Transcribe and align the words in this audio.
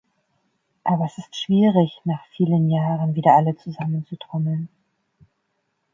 Aber 0.83 1.05
es 1.05 1.19
ist 1.19 1.35
schwierig, 1.35 2.01
nach 2.05 2.25
vielen 2.35 2.71
Jahren 2.71 3.13
wieder 3.13 3.35
alle 3.35 3.55
zusammenzutrommeln. 3.55 4.67